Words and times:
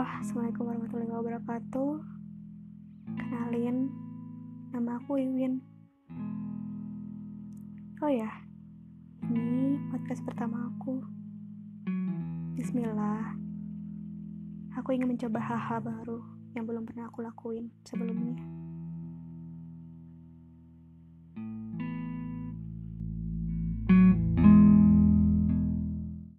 Assalamualaikum 0.00 0.64
warahmatullahi 0.64 1.12
wabarakatuh. 1.12 1.92
Kenalin, 3.20 3.92
nama 4.72 4.96
aku 4.96 5.20
Iwin. 5.20 5.60
Oh 8.00 8.08
ya, 8.08 8.32
ini 9.28 9.76
podcast 9.92 10.24
pertama 10.24 10.72
aku. 10.72 11.04
Bismillah. 12.56 13.36
Aku 14.80 14.96
ingin 14.96 15.12
mencoba 15.12 15.36
hal-hal 15.36 15.84
baru 15.84 16.24
yang 16.56 16.64
belum 16.64 16.88
pernah 16.88 17.12
aku 17.12 17.20
lakuin 17.20 17.68
sebelumnya. 17.84 18.40